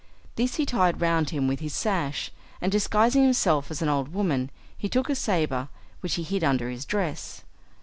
[0.35, 4.49] This he tied round him with his sash, and, disguising himself as an old woman,
[4.75, 5.67] he took a sabre,
[5.99, 7.43] which he hid under his dress.